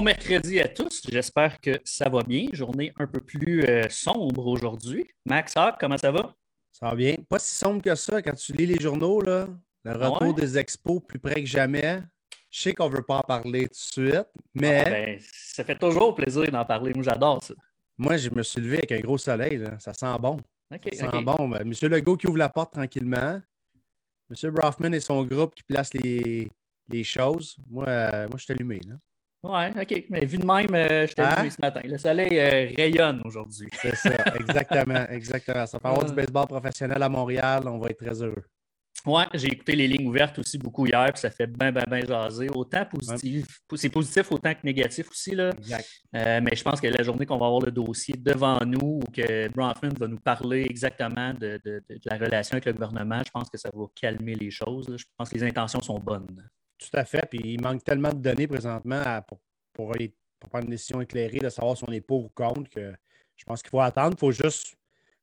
[0.00, 1.02] Bon mercredi à tous.
[1.10, 2.46] J'espère que ça va bien.
[2.54, 5.06] Journée un peu plus euh, sombre aujourd'hui.
[5.26, 6.34] Max comment ça va?
[6.72, 7.16] Ça va bien.
[7.28, 9.46] Pas si sombre que ça quand tu lis les journaux, là.
[9.84, 12.00] Le retour des expos plus près que jamais.
[12.50, 14.84] Je sais qu'on ne veut pas en parler tout de suite, mais.
[14.86, 16.94] Ah, ben, ça fait toujours plaisir d'en parler.
[16.94, 17.52] Moi, j'adore ça.
[17.98, 19.62] Moi, je me suis levé avec un gros soleil.
[19.80, 20.38] Ça sent bon.
[20.70, 21.46] ça sent bon.
[21.46, 23.38] Ben, Monsieur Legault qui ouvre la porte tranquillement.
[24.30, 26.48] Monsieur Brofman et son groupe qui placent les,
[27.04, 27.58] choses.
[27.68, 28.80] Moi, euh, moi je suis allumé.
[28.88, 28.94] Là.
[29.42, 30.04] Ouais, OK.
[30.10, 31.48] Mais vu de même, euh, je t'ai hein?
[31.48, 31.80] ce matin.
[31.82, 33.68] Le soleil euh, rayonne aujourd'hui.
[33.72, 35.66] C'est ça, exactement, exactement.
[35.66, 38.44] Ça avoir du baseball professionnel à Montréal, on va être très heureux.
[39.06, 42.04] Ouais, j'ai écouté les lignes ouvertes aussi beaucoup hier, puis ça fait bien, bien, bien
[42.04, 42.50] jaser.
[42.54, 45.34] Autant positif, c'est positif autant que négatif aussi.
[45.34, 45.52] Là.
[45.56, 45.88] Exact.
[46.14, 49.10] Euh, mais je pense que la journée qu'on va avoir le dossier devant nous, ou
[49.10, 51.58] que Bronfman va nous parler exactement de,
[52.04, 54.94] la relation avec le gouvernement, je pense que ça va calmer les choses.
[54.94, 56.26] Je pense que les intentions sont bonnes.
[56.80, 57.26] Tout à fait.
[57.28, 59.38] Puis il manque tellement de données présentement pour,
[59.72, 59.92] pour,
[60.48, 62.94] prendre une décision éclairée, de savoir si on est pour ou contre, que
[63.36, 64.14] je pense qu'il faut attendre.
[64.16, 64.74] Il faut juste,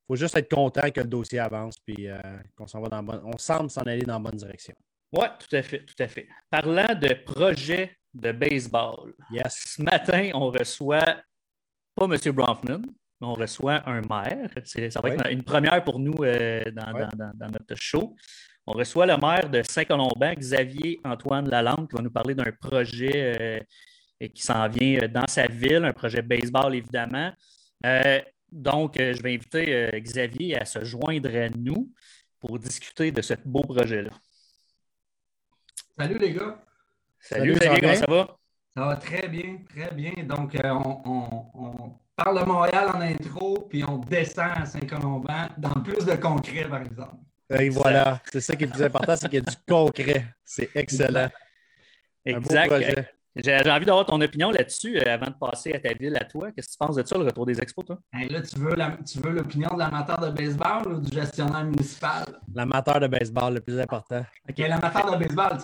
[0.08, 2.20] faut juste être content que le dossier avance puis euh,
[2.56, 4.76] qu'on s'en va dans bonne, on semble s'en aller dans la bonne direction.
[5.12, 6.28] Oui, tout à fait, tout à fait.
[6.50, 9.14] Parlant de projet de baseball,
[9.50, 11.22] ce matin, on reçoit
[11.96, 12.32] pas M.
[12.34, 12.82] Bronfman,
[13.22, 14.50] mais on reçoit un maire.
[14.66, 18.16] Ça va être une première pour nous euh, dans, notre show.
[18.70, 23.64] On reçoit le maire de Saint-Colomban, Xavier Antoine Lalande, qui va nous parler d'un projet
[24.22, 27.32] euh, qui s'en vient euh, dans sa ville, un projet baseball évidemment.
[27.86, 28.20] Euh,
[28.52, 31.92] donc, je vais inviter Xavier à se joindre à nous
[32.40, 34.12] pour discuter de ce beau projet-là.
[35.98, 36.58] Salut les gars.
[37.20, 38.38] Salut, Xavier, comment ça va?
[38.76, 40.14] Ça va très bien, très bien.
[40.24, 46.16] Donc, on, parle de Montréal en intro, puis on descend à Saint-Colomban dans plus de
[46.16, 47.27] concret, par exemple.
[47.50, 50.26] Et voilà, c'est ça qui est le plus important, c'est qu'il y a du concret.
[50.44, 51.30] C'est excellent.
[52.26, 53.14] Exact.
[53.38, 56.52] J'ai envie d'avoir ton opinion là-dessus euh, avant de passer à ta ville, à toi.
[56.52, 58.00] Qu'est-ce que tu penses de ça, le retour des expos, toi?
[58.12, 58.58] là, tu
[59.20, 62.26] veux, l'opinion de l'amateur de baseball ou du gestionnaire municipal?
[62.56, 64.26] L'amateur de baseball, le plus important.
[64.50, 65.58] OK, l'amateur de baseball,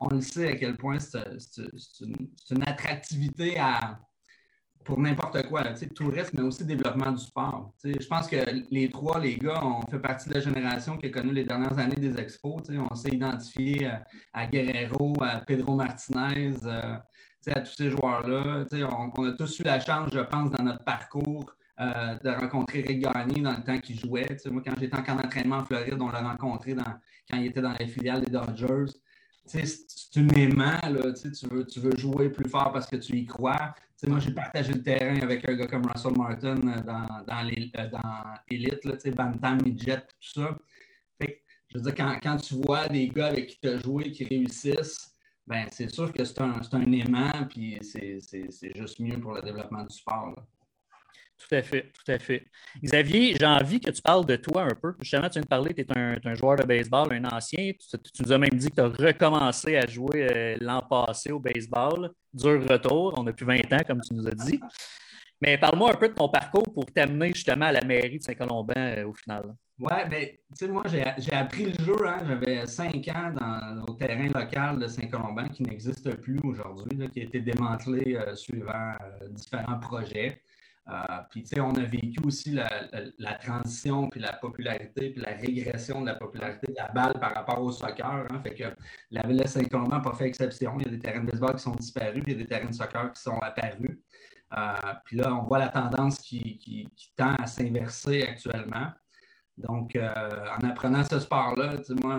[0.00, 1.22] on, on, le sait à quel point c'est
[2.50, 3.98] une attractivité à,
[4.84, 5.62] pour n'importe quoi,
[5.94, 7.72] tourisme, mais aussi développement du sport.
[7.82, 8.36] je pense que
[8.70, 11.78] les trois, les gars, ont fait partie de la génération qui a connu les dernières
[11.78, 12.62] années des expos.
[12.90, 13.90] On s'est identifié
[14.32, 16.96] à, Guerrero, à Pedro Martinez, euh,
[17.46, 18.64] à tous ces joueurs-là.
[19.16, 21.46] On, a tous eu la chance, je pense, dans notre parcours,
[21.80, 24.36] euh, de rencontrer Rick Garnier dans le temps qu'il jouait.
[24.50, 27.72] moi, quand j'étais en camp d'entraînement en Floride, on l'a rencontré quand il était dans
[27.72, 28.92] la filiale des Dodgers
[29.46, 29.64] c'est
[30.16, 33.74] un aimant, là, tu, veux, tu veux jouer plus fort parce que tu y crois.
[34.06, 38.36] Moi, j'ai partagé le terrain avec un gars comme Russell Martin euh, dans, dans, euh,
[38.48, 40.56] Elite, là, Bantam, Midget, tout ça.
[41.20, 44.24] je veux dire, quand, quand, tu vois des gars avec qui tu as joué qui
[44.24, 45.14] réussissent,
[45.46, 49.84] ben, c'est sûr que c'est un, un aimant, puis c'est juste mieux pour le développement
[49.84, 50.34] du sport.
[51.36, 52.46] Tout à fait, tout à fait.
[52.82, 54.94] Xavier, j'ai envie que tu parles de toi un peu.
[55.00, 57.72] Justement, tu viens de parler, tu es un, joueur de baseball, un ancien.
[57.72, 61.40] Tu, nous as même dit que tu as recommencé à jouer euh, l'an passé au
[61.40, 62.10] baseball.
[62.32, 64.60] Dur retour, on a plus 20 ans, comme tu nous as dit.
[65.40, 68.72] Mais parle-moi un peu de ton parcours pour t'amener justement à la mairie de Saint-Colomban
[68.76, 69.54] euh, au final.
[69.80, 72.06] Oui, mais tu sais, moi, j'ai appris le jeu.
[72.06, 72.20] Hein.
[72.26, 77.24] J'avais cinq ans dans, au terrain local de Saint-Colomban qui n'existe plus aujourd'hui, qui a
[77.24, 78.94] été démantelé euh, suivant
[79.30, 80.40] différents projets.
[80.86, 80.92] Euh,
[81.30, 86.02] puis, tu sais, on a vécu aussi la, transition, puis la popularité, puis la régression
[86.02, 88.26] de la popularité de la balle par rapport au soccer.
[88.30, 88.40] Hein.
[88.42, 88.64] fait que
[89.10, 90.76] la Ville de Saint-Clombin n'a pas fait exception.
[90.78, 92.48] Il y a des terrains de baseball qui sont disparus, puis il y a des
[92.48, 93.98] terrains de soccer qui sont apparus.
[94.56, 94.72] Euh,
[95.04, 98.92] puis là, on voit la tendance qui, tend à s'inverser actuellement.
[99.56, 100.12] Donc, euh,
[100.60, 102.18] en apprenant ce sport-là, moi,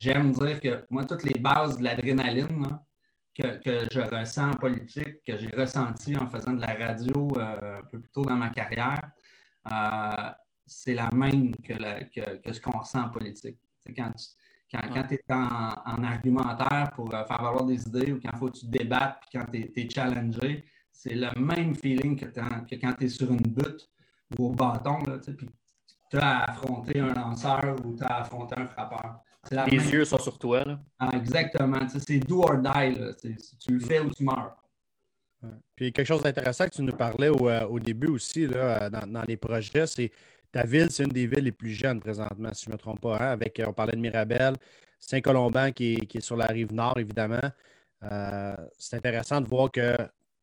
[0.00, 2.78] j'aime dire que moi, toutes les bases de l'adrénaline,
[3.34, 7.84] que, je ressens en politique, que j'ai ressenti en faisant de la radio euh, un
[7.84, 9.10] peu plus tôt dans ma carrière,
[9.72, 10.30] euh,
[10.66, 11.74] c'est la même que,
[12.52, 13.58] ce qu'on ressent en politique.
[13.96, 14.26] quand tu
[14.70, 18.58] quand, es en, argumentaire pour euh, faire valoir des idées ou quand il faut que
[18.58, 23.08] tu débattes, puis quand tu es, challengé, c'est le même feeling que, quand tu es
[23.08, 23.90] sur une butte
[24.38, 25.48] ou au bâton, puis
[26.10, 29.22] tu as affronté un lanceur ou tu as affronté un frappeur.
[29.50, 30.64] Les yeux sont sur toi.
[30.98, 31.80] Ah, exactement.
[31.88, 32.96] C'est do or die.
[33.60, 34.56] Tu le fais ou tu meurs.
[35.74, 39.36] Puis quelque chose d'intéressant que tu nous parlais au, euh, début aussi, là, dans, les
[39.36, 40.12] projets, c'est
[40.52, 43.00] ta ville, c'est une des villes les plus jeunes présentement, si je ne me trompe
[43.00, 43.16] pas.
[43.16, 44.54] Hein, avec, on parlait de Mirabel,
[45.00, 47.50] Saint-Colomban qui, est sur la rive nord, évidemment.
[48.04, 49.96] Euh, c'est intéressant de voir que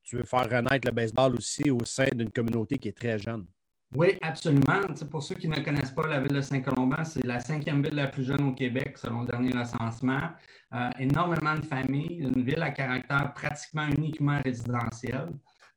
[0.03, 3.45] tu veux faire renaître le baseball aussi au sein d'une communauté qui est très jeune.
[3.95, 4.81] Oui, absolument.
[5.09, 8.07] pour ceux qui ne connaissent pas la ville de Saint-Colomban, c'est la cinquième ville la
[8.07, 10.29] plus jeune au Québec, selon le dernier recensement.
[10.75, 15.29] Euh, énormément de familles, une ville à caractère pratiquement uniquement résidentiel.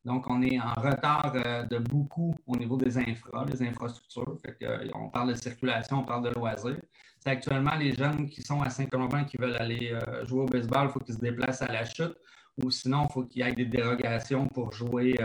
[0.04, 4.36] Donc, on est en retard euh, de beaucoup au niveau des infra, des infrastructures.
[4.62, 6.82] Euh, on parle de circulation, on parle de loisirs.
[7.18, 10.92] C'est actuellement les jeunes qui sont à Saint-Colomban qui veulent aller jouer au baseball, il
[10.92, 12.16] faut qu'ils se déplacent à la chute
[12.62, 15.16] ou sinon, il faut qu'il y ait des dérogations pour jouer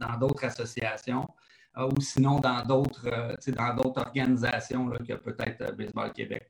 [0.00, 1.28] dans d'autres associations.
[1.76, 6.48] Euh, ou sinon dans d'autres euh, dans d'autres organisations là, que peut-être euh, Baseball Québec.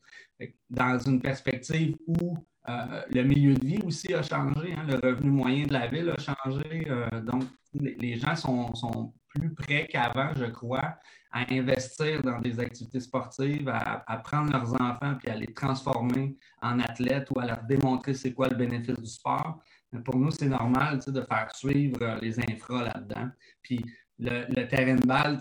[0.68, 2.36] Dans une perspective où
[2.66, 6.16] le milieu de vie aussi a changé, hein, le revenu moyen de la ville a
[6.18, 6.86] changé,
[7.22, 7.44] donc
[7.74, 10.96] les gens sont, plus prêts qu'avant, je crois,
[11.30, 16.80] à investir dans des activités sportives, à, prendre leurs enfants puis à les transformer en
[16.80, 19.60] athlètes ou à leur démontrer c'est quoi le bénéfice du sport.
[20.04, 23.28] Pour nous, c'est normal de faire suivre les infras là-dedans.
[23.62, 23.84] Puis
[24.18, 25.38] le, terrain de balle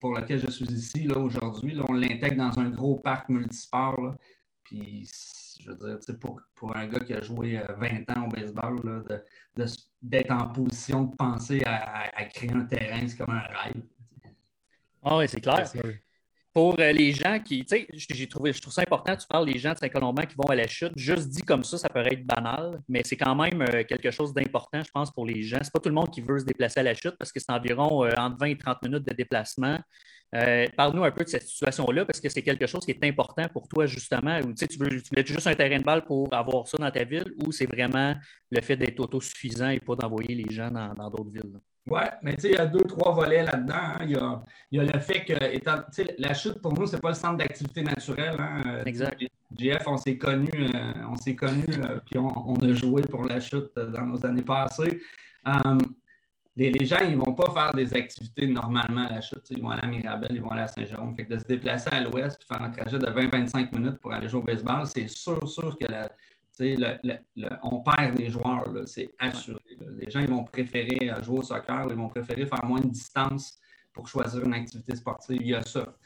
[0.00, 4.14] pour lequel je suis ici aujourd'hui, on l'intègre dans un gros parc multisport.
[4.62, 5.08] puis,
[5.60, 9.04] je veux dire, pour, pour, un gars qui a joué 20 euh, ans au baseball,
[10.02, 13.82] d'être en position de penser à, créer un terrain, c'est comme un rêve.
[15.02, 15.70] Ah oui, c'est clair
[16.56, 19.44] pour euh, les gens qui, tu sais, j'ai trouvé, je trouve ça important, tu parles
[19.44, 20.90] des gens de Saint-Colomban qui vont à la chute.
[20.96, 24.32] Juste dit comme ça, ça peut être banal, mais c'est quand même euh, quelque chose
[24.32, 25.58] d'important, je pense, pour les gens.
[25.60, 27.52] C'est pas tout le monde qui veut se déplacer à la chute parce que c'est
[27.52, 29.78] environ euh, entre 20 et 30 minutes de déplacement.
[30.76, 33.68] Parle-nous un peu de cette situation-là parce que c'est quelque chose qui est important pour
[33.68, 34.40] toi, justement.
[34.40, 34.88] tu, sais, tu, veux,
[35.26, 38.14] juste un terrain de balle pour avoir ça dans ta ville ou c'est vraiment
[38.50, 41.60] le fait d'être autosuffisant et pas d'envoyer les gens dans d'autres villes?
[41.88, 43.74] Oui, mais tu sais, il y a deux, trois volets là-dedans.
[43.76, 43.98] Hein.
[44.02, 44.10] Il,
[44.72, 45.76] y a, le fait que étant,
[46.18, 48.36] la chute, pour nous, ce n'est pas le centre d'activité naturelle.
[48.38, 48.82] Hein.
[48.84, 49.22] Exact.
[49.56, 53.38] GF, on s'est connus, euh, on s'est connus, euh, puis on, a joué pour la
[53.38, 55.00] chute euh, dans nos années passées.
[56.56, 59.46] les, gens, ils ne vont pas faire des activités normalement à la chute.
[59.50, 61.14] Ils vont aller à Mirabel, ils vont aller à Saint-Jérôme.
[61.14, 64.12] Fait que de se déplacer à l'ouest et faire un trajet de 20-25 minutes pour
[64.12, 66.10] aller jouer au baseball, c'est sûr, sûr que la,
[67.62, 69.60] on perd des joueurs, c'est assuré.
[69.98, 72.88] Les gens ils vont préférer euh, jouer au soccer, ils vont préférer faire moins de
[72.88, 73.58] distance
[73.92, 75.40] pour choisir une activité sportive.
[75.40, 75.96] Il y a ça.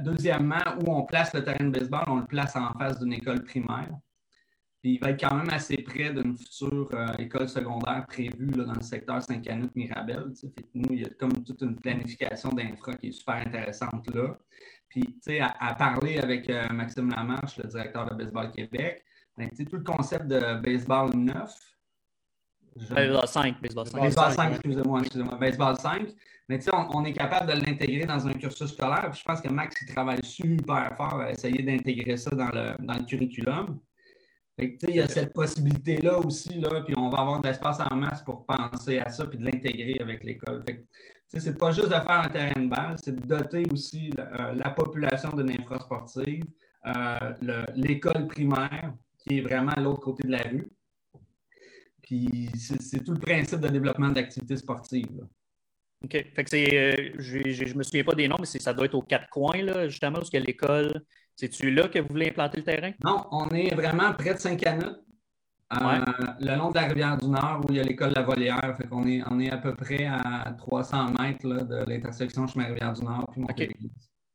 [0.00, 3.42] deuxièmement, où on place le terrain de baseball, on le place en face d'une école
[3.42, 3.90] primaire.
[4.84, 8.82] il va être quand même assez près d'une future euh, école secondaire prévue dans le
[8.82, 10.32] secteur Saint-Canut-Mirabel.
[10.74, 14.38] Nous, il y a comme toute une planification d'infra qui est super intéressante là.
[14.88, 19.04] Puis, à, à parler avec euh, Maxime Lamarche, le directeur de Baseball Québec,
[19.36, 21.50] ben, tout le concept de baseball 9.
[22.90, 23.60] Baseball 5.
[23.62, 25.36] Baseball 5, baseball 5 excusez-moi, excusez-moi.
[25.36, 26.08] Baseball 5.
[26.48, 29.12] Mais on, on, est capable de l'intégrer dans un cursus scolaire.
[29.12, 32.94] je pense que Max il travaille super fort à essayer d'intégrer ça dans le, dans
[32.94, 33.80] le curriculum.
[34.58, 38.22] il y a cette possibilité-là aussi, là, puis on va avoir de l'espace en masse
[38.22, 40.64] pour penser à ça puis de l'intégrer avec l'école.
[41.28, 44.50] Ce n'est pas juste de faire un terrain de balle, c'est de doter aussi la,
[44.50, 46.44] euh, population d'une infrasportive,
[46.86, 48.92] euh, l'école primaire,
[49.26, 50.68] qui est vraiment à l'autre côté de la rue.
[52.02, 55.26] Puis c'est tout le principe de développement d'activités sportives.
[56.04, 56.10] OK.
[56.10, 58.94] Fait que c'est, euh, je ne me souviens pas des noms, mais ça doit être
[58.94, 61.02] aux quatre coins, là, justement, où est l'école.
[61.34, 62.92] C'est-tu là que vous voulez implanter le terrain?
[63.02, 64.84] Non, on est vraiment près de Saint-Canut,
[65.72, 66.04] euh,
[66.40, 68.76] le long de la rivière du Nord, où il y a l'école La Volière.
[68.76, 73.02] Fait qu'on est, on est à peu près à 300 mètres de l'intersection chemin-rivière du
[73.02, 73.30] Nord.
[73.32, 73.68] Puis.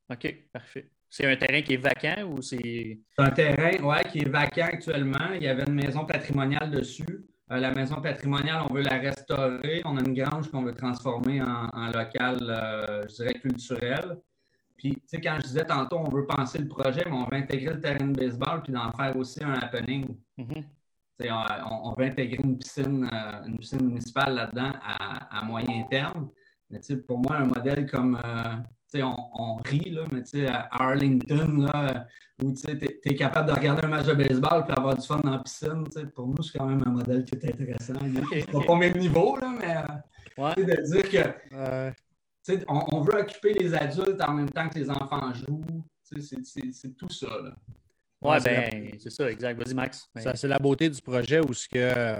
[0.09, 0.89] OK, parfait.
[1.09, 2.99] C'est un terrain qui est vacant ou c'est.
[3.17, 5.33] C'est un terrain, ouais, qui est vacant actuellement.
[5.35, 7.25] Il y avait une maison patrimoniale dessus.
[7.51, 9.81] Euh, la maison patrimoniale, on veut la restaurer.
[9.85, 14.17] On a une grange qu'on veut transformer en, local, euh, je dirais, culturel.
[14.77, 17.37] Puis, tu sais, quand je disais tantôt, on veut penser le projet, mais on veut
[17.37, 20.15] intégrer le terrain de baseball puis d'en faire aussi un happening.
[20.37, 20.63] Mm-hmm.
[21.83, 26.29] on, veut intégrer une piscine, euh, une piscine municipale là-dedans à, moyen terme.
[26.69, 28.21] Mais pour moi, un modèle comme
[28.95, 32.07] on, on, rit, là, mais à Arlington, là,
[32.43, 35.31] où tu es, capable de regarder un match de baseball et avoir du fun dans
[35.31, 35.83] la piscine,
[36.15, 37.93] pour nous, c'est quand même un modèle qui est intéressant.
[38.51, 41.93] Pas au même niveau, là, mais euh, de dire que
[42.67, 45.83] on, veut occuper les adultes en même temps que les enfants jouent.
[46.03, 47.27] C'est tout ça.
[47.27, 47.55] Là.
[48.21, 49.61] Ouais, ben, c'est ça, exact.
[49.61, 50.09] Vas-y, Max.
[50.15, 52.17] C'est la beauté du projet où ce que,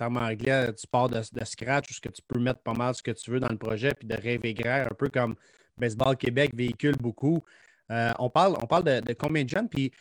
[0.00, 3.02] en anglais, tu pars de, scratch où ce que tu peux mettre pas mal ce
[3.02, 5.34] que tu veux dans le projet, puis de rêver grand, un peu comme
[5.76, 7.42] Baseball Québec véhicule beaucoup.
[7.90, 9.92] Euh, on parle, on parle de, combien de jeunes, puis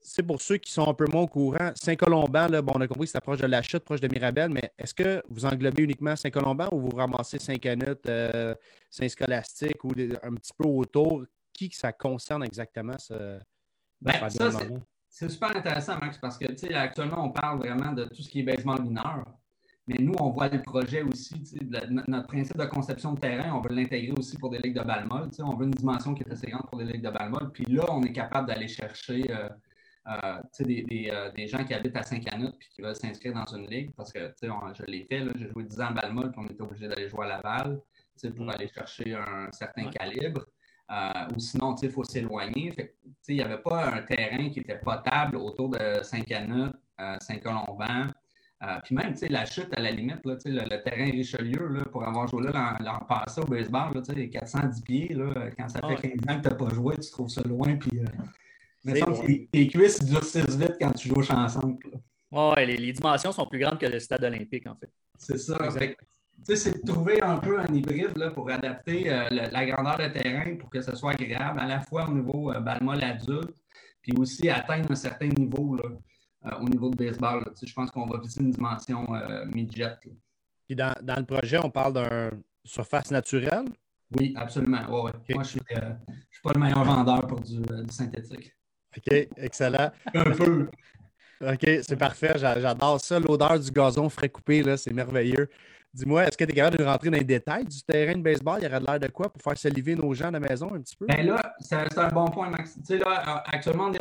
[0.00, 1.72] c'est pour ceux qui sont un peu moins au courant.
[1.74, 4.72] Saint-Colomban, bon, on a compris que c'est proche de la chute, proche de Mirabel, mais
[4.78, 8.54] est-ce que vous englobez uniquement Saint-Colomban ou vous ramassez Saint-Canut, euh,
[8.90, 11.24] Saint-Scolastique ou un petit peu autour?
[11.52, 13.38] Qui ça concerne exactement, ce,
[14.00, 14.50] ben, ça,
[15.10, 18.42] c'est super intéressant, Max, parce que actuellement, on parle vraiment de tout ce qui est
[18.44, 19.24] baseball mineur.
[19.88, 21.34] Mais nous, on voit le projet aussi,
[21.90, 25.08] notre principe de conception de terrain, on veut l'intégrer aussi pour des ligues de balle
[25.08, 25.28] molle.
[25.40, 27.50] On veut une dimension qui est assez grande pour des ligues de balle molle.
[27.52, 29.48] Puis là, on est capable d'aller chercher euh,
[30.06, 33.92] euh, euh, des, gens qui habitent à Saint-Canut et qui veulent s'inscrire dans une ligue
[33.96, 36.62] parce que je l'ai fait, j'ai joué 10 ans à balle molle puis on était
[36.62, 37.80] obligé d'aller jouer à Laval
[38.36, 38.50] pour mm.
[38.50, 40.46] aller chercher un certain calibre.
[41.34, 42.72] Ou sinon, il faut s'éloigner.
[43.28, 46.72] Il n'y avait pas un terrain qui était potable autour de Saint-Canut,
[47.20, 48.10] Saint-Colomban.
[48.62, 52.04] Euh, puis même, la chute, à la limite, là, le, le terrain Richelieu, là, pour
[52.04, 56.12] avoir joué là l'an passé au baseball, là, 410 pieds, là, quand ça fait 15
[56.28, 57.76] ans que tu n'as pas joué, tu trouves ça loin.
[57.76, 58.04] Puis, euh,
[58.84, 59.00] mais
[59.50, 61.78] tes, cuisses durcissent vite quand tu joues au chanson.
[62.30, 64.92] Oui, les, les, dimensions sont plus grandes que le stade olympique, en fait.
[65.16, 65.56] C'est ça.
[66.44, 70.56] C'est de trouver un peu un hybride là, pour adapter euh, la grandeur de terrain
[70.56, 73.54] pour que ce soit agréable, à la fois au niveau euh, balmol adulte,
[74.02, 75.76] puis aussi atteindre un certain niveau.
[75.76, 75.90] Là.
[76.46, 77.44] Euh, au niveau de baseball.
[77.62, 79.98] je pense qu'on va viser une dimension euh, midget.
[80.66, 83.66] Puis dans, le projet, on parle d'une surface naturelle?
[84.16, 84.80] Oui, absolument.
[84.88, 88.56] Moi, je ne suis, suis, pas le meilleur vendeur pour du, synthétique.
[88.96, 89.90] OK, excellent.
[90.14, 90.70] Un peu.
[91.42, 92.32] OK, c'est parfait.
[92.38, 93.20] J'adore ça.
[93.20, 95.50] L'odeur du gazon frais coupé, c'est merveilleux.
[95.92, 98.60] Dis-moi, est-ce que tu es capable de rentrer dans les détails du terrain de baseball?
[98.60, 100.80] Il y aurait l'air de quoi pour faire saliver nos gens à la maison un
[100.80, 101.06] petit peu?
[101.06, 102.78] Ben là, c'est un bon point, Max.
[103.46, 103.98] Actuellement, on est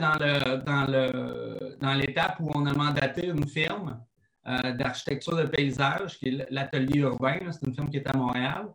[1.82, 4.00] dans l'étape où on a mandaté une firme
[4.48, 7.40] euh, d'architecture de paysage, qui est l'Atelier Urbain.
[7.52, 8.68] C'est une firme qui est à Montréal.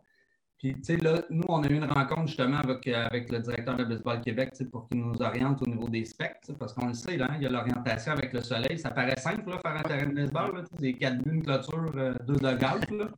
[1.01, 4.53] Là, nous, on a eu une rencontre justement avec, euh, le directeur de Baseball Québec
[4.71, 7.45] pour qu'il nous oriente au niveau des specs, parce qu'on le sait, là, il y
[7.45, 8.79] a l'orientation avec le soleil.
[8.79, 10.63] Ça paraît simple, là, faire un terrain de baseball.
[10.79, 13.09] C'est quatre buts, une clôture, euh, deux de golf.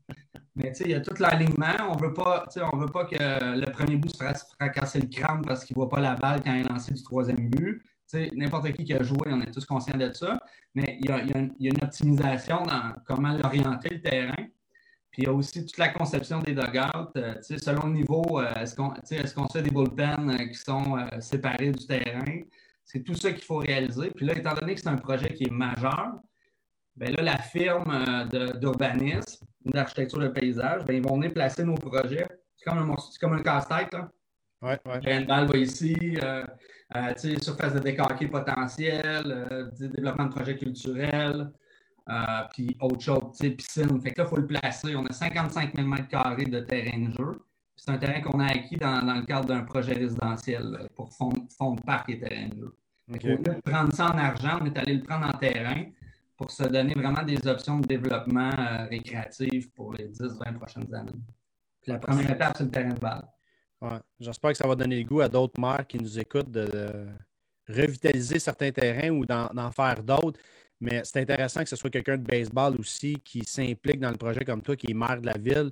[0.55, 1.75] Mais, il y a tout l'alignement.
[1.89, 5.75] On veut veut pas que le premier but se fasse fracasser le crâne parce qu'il
[5.75, 7.81] ne voit pas la balle quand il est lancé du troisième but.
[8.33, 10.39] N'importe qui qui a joué, on est tous conscients de ça.
[10.73, 11.13] Mais il y
[11.59, 14.47] il y a une optimisation dans comment l'orienter le terrain.
[15.17, 17.09] Puis il y a aussi toute la conception des dugouts.
[17.15, 21.71] Euh, selon le niveau, euh, est-ce qu'on est fait des bullpens euh, qui sont séparés
[21.71, 22.41] du terrain?
[22.85, 24.11] C'est tout ça qu'il faut réaliser.
[24.11, 26.19] Puis là, étant donné que c'est un projet qui est majeur,
[26.95, 28.29] bien là, la firme
[28.61, 32.27] d'urbanisme, d'architecture de paysage, bien, ils vont venir placer nos projets.
[32.55, 33.95] C'est comme un, comme un casse-tête.
[33.95, 34.11] Hein?
[34.61, 35.25] Ouais, ouais.
[35.25, 35.95] Balle va ici,
[37.41, 41.51] surface de décaquer potentiel, développement de projets culturels.
[42.09, 44.01] Euh, puis autre chose, piscine.
[44.01, 44.95] Fait que là, il faut le placer.
[44.95, 47.41] On a 55 000 m de terrain de jeu.
[47.75, 51.81] C'est un terrain qu'on a acquis dans, le cadre d'un projet résidentiel pour fond, de
[51.81, 52.77] parc et terrain de jeu.
[53.13, 53.33] Okay.
[53.33, 55.83] Au lieu de prendre ça en argent, on est allé le prendre en terrain
[56.37, 61.11] pour se donner vraiment des options de développement euh, récréatif pour les 10-20 prochaines années.
[61.81, 63.27] Puis la première étape, c'est le terrain de balle.
[63.81, 63.99] Ouais.
[64.19, 67.07] J'espère que ça va donner le goût à d'autres maires qui nous écoutent de
[67.67, 70.39] revitaliser certains terrains ou d'en faire d'autres.
[70.79, 74.45] Mais c'est intéressant que ce soit quelqu'un de baseball aussi qui s'implique dans le projet
[74.45, 75.71] comme toi, qui est maire de la ville,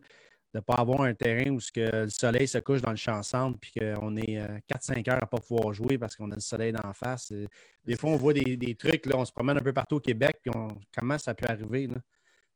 [0.56, 3.22] de ne pas avoir un terrain où que le soleil se couche dans le champ
[3.22, 4.40] centre puis qu'on est
[4.72, 7.32] 4-5 euh, heures à ne pas pouvoir jouer parce qu'on a le soleil d'en face.
[7.34, 7.46] Euh,
[7.84, 10.40] des fois, on voit des, trucs, là, on se promène un peu partout au Québec,
[10.42, 10.52] puis
[10.98, 11.90] comment ça peut arriver?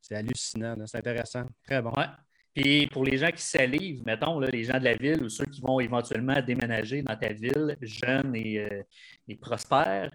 [0.00, 1.44] C'est hallucinant, c'est intéressant.
[1.62, 1.92] Très bon.
[1.94, 2.06] Ouais.
[2.54, 5.60] Puis pour les gens qui salivent, mettons, les gens de la ville ou ceux qui
[5.60, 10.10] vont éventuellement déménager dans ta ville, jeunes et, euh, prospères,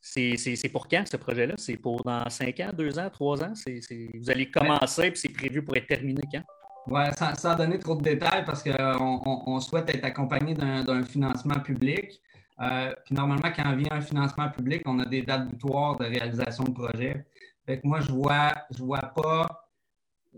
[0.00, 1.54] c'est pour quand ce projet-là?
[1.56, 3.52] C'est pour dans 5 ans, 2 ans, 3 ans?
[4.14, 6.42] Vous allez commencer et c'est prévu pour être terminé quand?
[6.86, 7.02] Oui,
[7.36, 12.20] sans, donner trop de détails parce qu'on on, souhaite être accompagné d'un financement public.
[12.60, 16.64] Euh, puis normalement, quand vient un financement public, on a des dates butoirs de réalisation
[16.64, 17.26] de projet.
[17.66, 19.70] Fait que moi, je vois, je vois pas,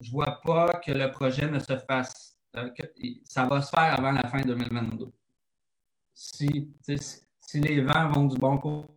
[0.01, 2.83] je vois pas que le projet ne se fasse, euh, que
[3.25, 5.11] ça va se faire avant la fin 2022.
[6.15, 6.71] Si,
[7.41, 8.89] si les vents vont du bon côté,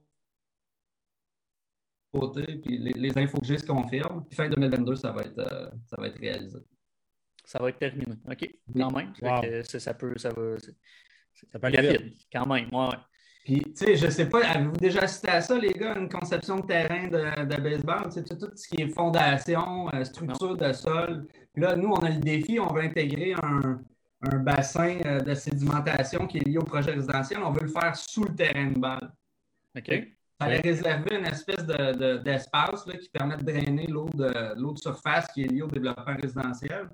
[2.63, 4.24] puis les, les infos que j'ai se confirment.
[4.31, 6.60] fin 2022, ça va être, euh, ça va être réalisé.
[7.43, 8.15] Ça va être terminé.
[8.29, 9.13] OK, quand même.
[9.63, 10.57] ça peut, ça va.
[11.51, 12.27] Ça peut aller vite.
[12.31, 12.95] Quand même, ouais.
[13.43, 16.62] Puis, tu sais, je sais pas, avez-vous déjà assisté à ça, les gars, une conception
[16.62, 18.05] de terrain de, de baseball?
[18.05, 21.27] Tu sais, tout, ce qui est fondation, euh, structure de sol.
[21.53, 23.79] Puis là, nous, on a le défi, on veut intégrer un,
[24.22, 27.39] un bassin euh, de sédimentation qui est lié au projet résidentiel.
[27.43, 29.13] On veut le faire sous le terrain de balle.
[29.77, 29.91] OK.
[30.38, 35.48] Il fallait réserver une espèce d'espace qui permet de drainer l'eau de, surface qui est
[35.48, 36.89] liée au développement résidentiel.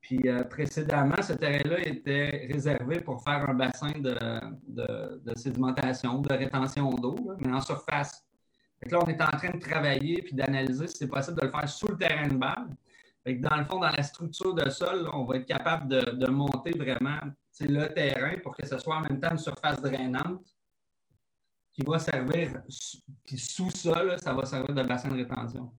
[0.00, 6.90] Puis euh, précédemment, ce terrain-là était réservé pour faire un bassin de, sédimentation, de rétention
[6.90, 8.26] d'eau, mais en surface.
[8.90, 11.68] là, on est en train de travailler puis d'analyser si c'est possible de le faire
[11.68, 12.66] sous le terrain de balle.
[13.40, 16.72] dans le fond, dans la structure de sol, on va être capable de, de monter
[16.76, 17.20] vraiment
[17.60, 20.53] le terrain pour que ce soit en même temps une surface drainante
[21.74, 22.62] qui va servir,
[23.24, 25.72] puis sous ça, ça va servir de bassin de rétention.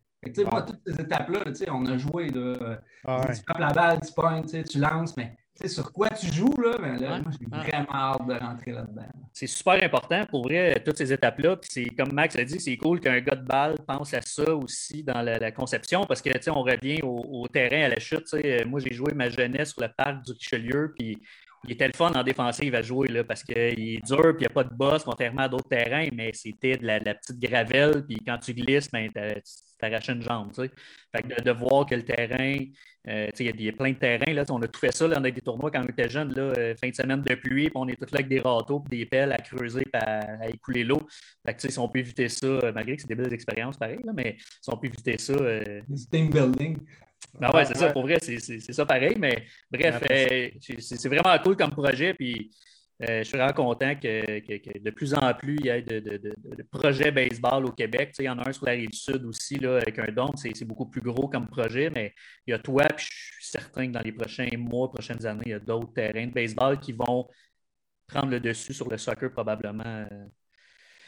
[0.51, 1.39] moi, toutes ces étapes-là,
[1.71, 2.27] on a joué.
[2.29, 5.37] Là, ah Tu frappes la balle, tu pognes, tu lances, mais
[5.67, 9.07] sur quoi tu joues, là, ben là, moi, j'ai vraiment hâte de rentrer là-dedans.
[9.31, 11.55] C'est super important pour vrai, toutes ces étapes-là.
[11.55, 14.53] Puis c'est comme Max a dit, c'est cool qu'un gars de balle pense à ça
[14.53, 18.27] aussi dans la, conception parce que on revient au, terrain à la chute.
[18.67, 21.21] Moi, j'ai joué ma jeunesse sur le parc du Richelieu, puis
[21.67, 24.41] il était le fun en défensive à jouer là, parce qu'il est dur, puis il
[24.41, 28.05] n'y a pas de boss, contrairement à d'autres terrains, mais c'était de la, petite gravelle,
[28.05, 29.41] puis quand tu glisses, ben, tu
[29.79, 30.51] t'arraches une jambe.
[30.53, 32.57] Fait de, voir que le terrain,
[33.07, 35.23] euh, il y, a plein de terrains, là, on a tout fait ça, là, on
[35.23, 37.73] a des tournois quand on était jeune, là, euh, fin de semaine de pluie, puis
[37.75, 41.01] on est tous là avec des râteaux, puis des pelles à creuser, à, écouler l'eau.
[41.57, 44.69] si on peut éviter ça, euh, malgré que c'est des belles expériences pareil, mais si
[44.69, 45.33] on peut éviter ça.
[46.11, 46.77] Building.
[47.41, 51.57] Ah ouais, c'est ça, pour vrai, c'est ça pareil, mais bref, euh, c'est vraiment cool
[51.57, 52.51] comme projet, puis
[53.01, 57.11] euh, je suis vraiment content que, de plus en plus il y ait de, projets
[57.11, 58.13] baseball au Québec.
[58.19, 60.63] il y en a un sur la rive sud aussi, là, avec un don, c'est
[60.63, 62.13] beaucoup plus gros comme projet, mais
[62.47, 65.43] il y a toi, puis je suis certain que dans les prochains mois, prochaines années,
[65.45, 67.27] il y a d'autres terrains de baseball qui vont
[68.07, 70.07] prendre le dessus sur le soccer probablement.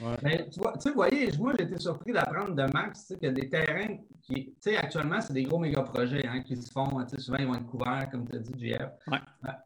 [0.01, 3.49] Euh, mais tu vois, vous voyez, moi, j'ai été surpris d'apprendre de Max a des
[3.49, 7.05] terrains qui, tu sais, actuellement, c'est des gros méga projets hein, qui se font.
[7.17, 8.91] Souvent, ils vont être couverts, comme tu as dit, JF.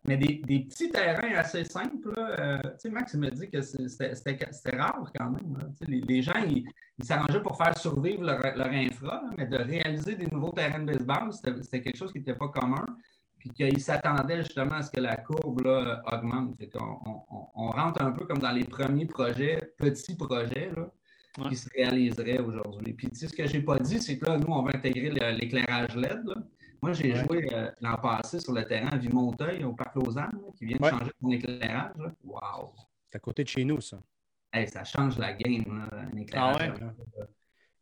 [0.06, 3.62] Mais des, des, petits terrains assez simples, euh, tu sais, Max, il me dit que
[3.62, 5.58] c'était rare quand même.
[5.88, 6.66] Les, les, gens, ils
[7.04, 11.34] s'arrangeaient pour faire survivre leur, leur infra, mais de réaliser des nouveaux terrains de baseball,
[11.34, 12.86] c'était quelque chose qui n'était pas commun
[13.42, 16.56] puis qu'il s'attendait justement à ce que la courbe là, augmente.
[17.56, 20.72] on, rentre un peu comme dans les premiers projets, petits projets,
[21.50, 22.94] qui se réaliseraient aujourd'hui.
[22.94, 25.96] Puis ce que je n'ai pas dit, c'est que là, nous, on va intégrer l'éclairage
[25.96, 26.24] LED.
[26.84, 30.66] Moi, j'ai joué euh, l'an passé sur le terrain à Vimontail, au Parc Lausanne, qui
[30.66, 31.94] vient de changer son éclairage.
[32.24, 32.74] Wow!
[33.10, 33.98] C'est à côté de chez nous, ça.
[34.68, 36.74] ça change la game, un éclairage.
[36.80, 37.24] Ah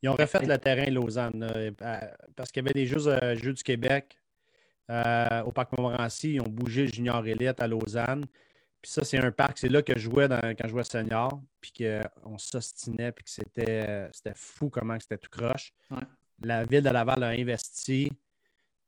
[0.01, 1.75] Ils ont refait le terrain Lausanne,
[2.37, 4.15] parce qu'il y avait des Jeux, euh, Jeux du Québec
[4.89, 6.33] euh, au parc Montmorency.
[6.33, 8.25] Ils ont bougé Junior Elite à Lausanne.
[8.81, 11.73] Puis ça, c'est un parc, c'est là que je jouais quand je jouais senior, puis
[11.73, 15.73] qu'on s'ostinait, puis que c'était, fou comment c'était tout croche.
[16.41, 18.11] La ville de Laval a investi.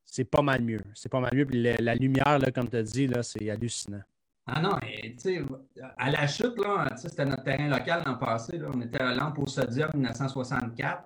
[0.06, 0.82] C'est pas mal mieux.
[0.94, 1.46] C'est pas mal mieux.
[1.46, 4.02] Puis la, lumière, là, comme tu as dit, c'est hallucinant.
[4.48, 5.44] Ah non, tu sais,
[5.98, 8.58] à la chute, là, c'était notre terrain local l'an passé.
[8.58, 11.04] Là, on était à Lampe au Sodium 1964.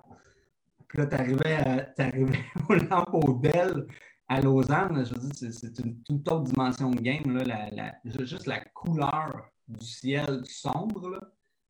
[0.88, 1.92] Puis là, tu arrivais,
[2.68, 3.86] aux lampes au Bell
[4.28, 7.36] à Lausanne, je veux dire, c'est une toute autre dimension de game.
[7.36, 11.20] Là, juste la couleur du ciel sombre,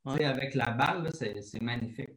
[0.04, 2.10] avec la balle, c'est magnifique.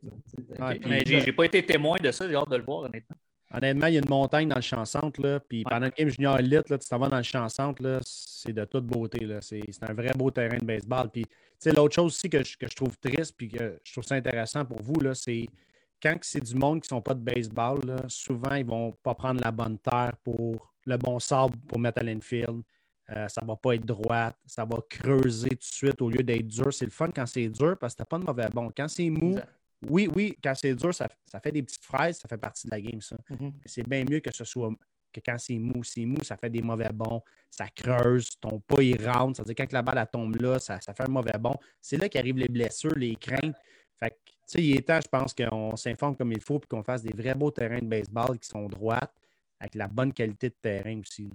[0.88, 3.18] mais j'ai pas été témoin de ça, j'ai hâte de le voir, honnêtement.
[3.52, 6.10] Honnêtement, il y a une montagne dans le champ centre, là, puis pendant le game
[6.10, 9.28] junior elite, là, tu t'en vas dans le champ centre, c'est de toute beauté.
[9.42, 11.10] C'est un vrai beau terrain de baseball.
[11.10, 11.26] Puis,
[11.66, 14.66] l'autre chose aussi que je, que je, trouve triste, puis que je trouve ça intéressant
[14.66, 15.48] pour vous, c'est
[16.02, 19.16] quand c'est du monde qui ne sont pas de baseball, souvent, ils ne vont pas
[19.16, 22.62] prendre la bonne terre pour le bon sable pour mettre à l'infield.
[23.12, 26.22] Euh, ça ne va pas être droit, ça va creuser tout de suite au lieu
[26.22, 26.72] d'être dur.
[26.72, 28.72] C'est le fun quand c'est dur parce que tu n'as pas de mauvais bon.
[28.76, 29.36] Quand c'est mou,
[29.90, 31.08] oui, oui, quand c'est dur, ça,
[31.42, 33.18] fait des petites fraises, ça fait partie de la game, ça.
[33.32, 33.54] Mm-hmm.
[33.66, 34.70] C'est bien mieux que ce soit
[35.12, 38.84] que quand c'est mou, c'est mou, ça fait des mauvais bons, ça creuse, ton pas
[38.84, 41.38] il rentre, ça veut dire quand la balle tombe là, ça, ça fait un mauvais
[41.40, 41.56] bon.
[41.82, 43.56] C'est là qu'arrivent les blessures, les craintes.
[44.00, 47.04] Fait que il est temps, je pense, qu'on s'informe comme il faut et qu'on fasse
[47.04, 49.12] des vrais beaux terrains de baseball qui sont droits
[49.60, 51.30] avec la bonne qualité de terrain aussi.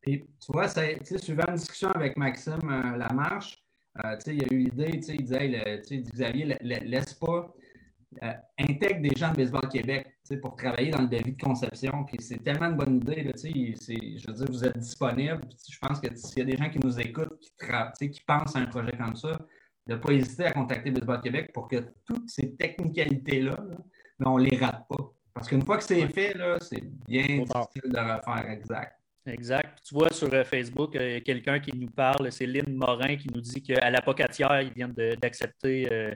[0.00, 3.58] Puis, tu vois, suivant une discussion avec Maxime euh, Lamarche,
[4.04, 7.52] euh, il y a eu l'idée, il disait, Xavier, laisse pas,
[8.22, 10.06] euh, intègre des gens de Baseball Québec
[10.40, 12.04] pour travailler dans le devis de conception.
[12.04, 13.22] Puis c'est tellement une bonne idée.
[13.24, 15.40] Là, je veux dire, vous êtes disponible.
[15.68, 17.40] Je pense que s'il y a des gens qui nous écoutent,
[17.98, 19.38] qui pensent à un projet comme ça,
[19.86, 23.56] de ne pas hésiter à contacter Baseball Québec pour que toutes ces technicalités-là,
[24.18, 25.12] ben, on ne les rate pas.
[25.34, 29.00] Parce qu'une fois que c'est fait, c'est bien difficile de refaire exact.
[29.26, 29.78] Exact.
[29.84, 33.16] Tu vois sur euh, Facebook, il y a quelqu'un qui nous parle, c'est Lynn Morin
[33.16, 35.88] qui nous dit qu'à l'Apocatière, ils viennent d'accepter.
[35.92, 36.14] Euh,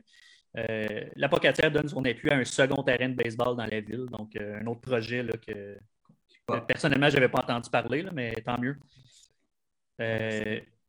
[0.56, 4.06] euh, L'Apocatière donne son appui à un second terrain de baseball dans la ville.
[4.10, 5.76] Donc, un autre projet là, que,
[6.66, 8.76] personnellement, je n'avais pas entendu parler, mais tant mieux.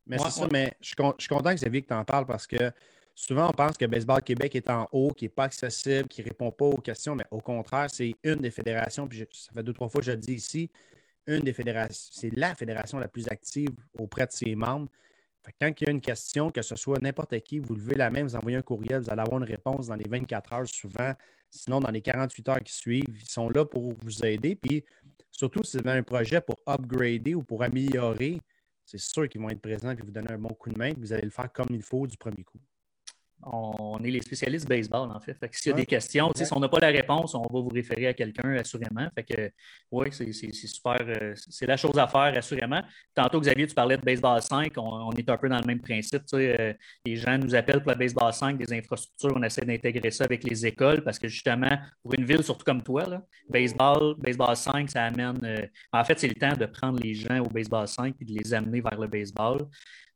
[0.07, 2.71] Mais c'est ça, mais je, suis content, Xavier, que tu en parles parce que
[3.15, 6.27] souvent, on pense que Baseball Québec est en haut, qui n'est pas accessible, qui ne
[6.27, 9.73] répond pas aux questions, mais au contraire, c'est une des fédérations, puis ça fait deux,
[9.73, 10.69] trois fois que je le dis ici,
[11.25, 14.89] une des fédérations, c'est la fédération la plus active auprès de ses membres.
[15.59, 18.23] quand il y a une question, que ce soit n'importe qui, vous levez la main,
[18.23, 21.13] vous envoyez un courriel, vous allez avoir une réponse dans les 24 heures souvent,
[21.49, 23.05] sinon dans les 48 heures qui suivent.
[23.09, 24.55] Ils sont là pour vous aider.
[24.55, 24.83] Puis
[25.31, 28.41] surtout, si vous avez un projet pour upgrader ou pour améliorer,
[28.85, 30.93] c'est sûr qu'ils vont être présents et vous donner un bon coup de main.
[30.97, 32.59] Vous allez le faire comme il faut du premier coup.
[33.43, 35.37] On est les spécialistes baseball, en fait.
[35.51, 38.07] S'il y a des questions, si on n'a pas la réponse, on va vous référer
[38.07, 39.07] à quelqu'un, assurément.
[39.13, 39.51] Fait que,
[39.91, 40.97] oui, c'est super.
[41.01, 42.81] Euh, c'est la chose à faire, assurément.
[43.13, 44.73] Tantôt, Xavier, tu parlais de baseball 5.
[44.77, 46.23] On, est un peu dans le même principe.
[46.33, 46.73] Euh,
[47.05, 49.33] les gens nous appellent pour le baseball 5, des infrastructures.
[49.35, 52.81] On essaie d'intégrer ça avec les écoles parce que, justement, pour une ville, surtout comme
[52.81, 53.03] toi,
[53.49, 55.39] baseball, baseball 5, ça amène.
[55.43, 58.33] Euh, en fait, c'est le temps de prendre les gens au baseball 5 et de
[58.39, 59.67] les amener vers le baseball.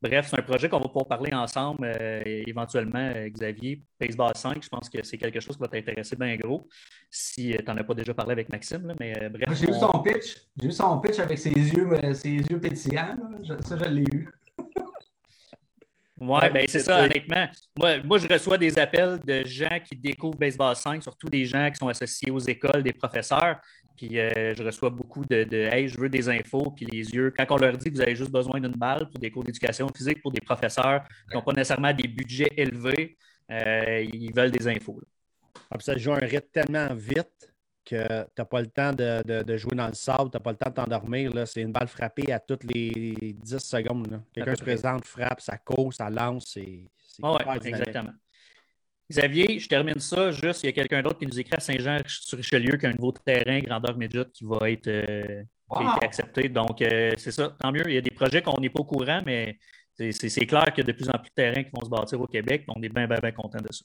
[0.02, 1.86] Bref, c'est un projet qu'on va pouvoir parler ensemble
[2.26, 3.82] éventuellement, euh, Xavier.
[4.00, 6.68] Baseball 5, je pense que c'est quelque chose qui va t'intéresser bien gros
[7.10, 8.94] si euh, tu n'en as pas déjà parlé avec Maxime.
[9.00, 9.58] mais bref.
[9.60, 10.36] J'ai vu son pitch.
[10.58, 13.18] J'ai vu son pitch avec ses yeux, ses yeux pétillants.
[13.66, 14.30] Ça, je l'ai eu.
[16.22, 17.48] Oui, ben c'est ça, honnêtement.
[17.78, 21.70] Moi, moi, je reçois des appels de gens qui découvrent Baseball 5, surtout des gens
[21.72, 23.58] qui sont associés aux écoles, des professeurs.
[23.96, 27.34] Puis euh, je reçois beaucoup de, Hey, je veux des infos, puis les yeux.
[27.36, 29.88] Quand on leur dit que vous avez juste besoin d'une balle pour des cours d'éducation
[29.96, 33.18] physique pour des professeurs qui n'ont pas nécessairement des budgets élevés,
[33.52, 35.02] euh, ils veulent des infos.
[35.72, 37.49] Ah, ça joue un rythme tellement vite
[37.90, 40.58] que tu n'as pas le temps de, jouer dans le sable, tu n'as pas le
[40.58, 41.32] temps de t'endormir.
[41.48, 44.22] C'est une balle frappée à toutes les 10 secondes.
[44.34, 46.46] Quelqu'un se présente, frappe, ça court, ça lance.
[46.54, 46.84] C'est
[47.22, 48.12] ah ouais, exactement.
[49.12, 50.32] Xavier, je termine ça.
[50.32, 53.12] Juste, il y a quelqu'un d'autre qui nous écrit à Saint-Jean-sur-Richelieu qui a un nouveau
[53.12, 55.44] terrain grandeur médiate qui va être euh,
[56.02, 56.48] accepté.
[56.48, 57.84] Donc, euh, c'est ça, tant mieux.
[57.88, 59.58] Il y a des projets qu'on n'est pas au courant, mais
[59.98, 62.22] c'est clair qu'il y a de plus en plus de terrains qui vont se bâtir
[62.22, 62.66] au Québec.
[62.68, 63.84] On est bien, bien, bien content de ça.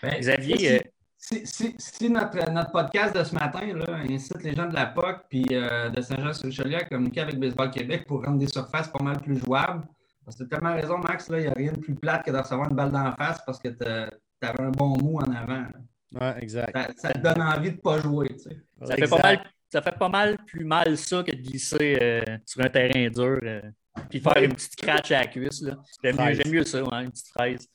[0.00, 0.92] Ben, Xavier.
[1.24, 5.46] Si, notre, notre, podcast de ce matin là, incite les gens de la POC puis
[5.52, 9.38] euh, de Saint-Jean-sur-Richelieu à communiquer avec Baseball Québec pour rendre des surfaces pas mal plus
[9.38, 9.86] jouables,
[10.24, 12.32] parce que tu as tellement raison, Max, il n'y a rien de plus plate que
[12.32, 15.64] de recevoir une balle d'en face parce que tu avais un bon mot en avant.
[16.12, 16.76] Oui, exact.
[16.98, 18.36] Ça, te donne envie de ne pas jouer.
[18.84, 22.38] Ça, fait pas mal, ça fait pas mal plus mal ça que de glisser euh,
[22.44, 23.62] sur un terrain dur et euh,
[24.10, 25.64] puis faire une petite crache à la cuisse.
[26.02, 27.68] J'aime mieux, mieux, ça, une petite fraise.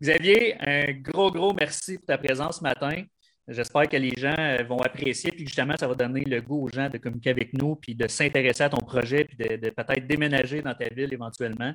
[0.00, 3.02] Xavier, un gros, gros merci pour ta présence ce matin.
[3.48, 6.68] J'espère que les gens euh, vont apprécier, puis justement, ça va donner le goût aux
[6.68, 10.06] gens de communiquer avec nous, puis de s'intéresser à ton projet, puis de, de peut-être
[10.06, 11.72] déménager dans ta ville éventuellement.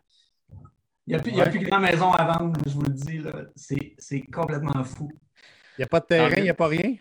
[1.07, 3.21] Il n'y a, plus grand maison à vendre, je vous le dis.
[3.97, 5.11] C'est complètement fou.
[5.77, 6.95] Il n'y a pas de terrain, il n'y a pas rien?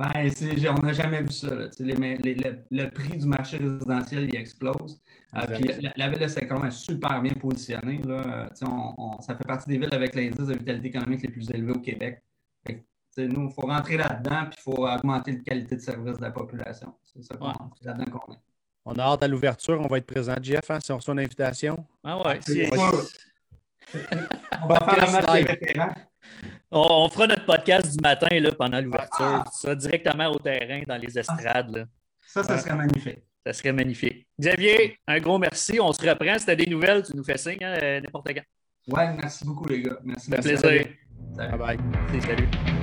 [0.00, 0.30] Ben,
[0.78, 1.48] on n'a jamais vu ça.
[1.50, 4.98] le prix du marché résidentiel il explose.
[5.36, 5.58] Euh,
[5.94, 8.00] la, ville de Saint-Colomb est super bien positionnée.
[8.54, 12.22] ça fait partie des villes avec l'indice de vitalité économique les plus élevés au Québec.
[13.18, 16.30] nous, il faut rentrer là-dedans et il faut augmenter la qualité de service de la
[16.30, 16.94] population.
[17.02, 17.34] C'est ça
[17.82, 18.38] là-dedans qu'on est.
[18.86, 19.78] On a hâte à l'ouverture.
[19.82, 21.84] On va être présent, Jeff, hein, si on reçoit une invitation.
[22.02, 22.40] Ah ouais,
[24.62, 25.94] on va faire
[26.70, 29.44] on, fera notre podcast du matin là, pendant l'ouverture.
[29.52, 31.88] Ça directement au terrain, dans les estrades.
[32.26, 33.18] Ça, ça serait magnifique.
[33.44, 34.26] Ça serait magnifique.
[34.38, 35.80] Xavier, un gros merci.
[35.80, 36.38] On se reprend.
[36.38, 38.96] Si tu as des nouvelles, tu nous fais signe hein, n'importe quand.
[38.96, 39.98] Ouais, merci beaucoup, les gars.
[40.04, 40.30] Merci.
[40.30, 40.88] Ça fait plaisir.
[41.36, 42.22] Bye bye.
[42.22, 42.79] salut.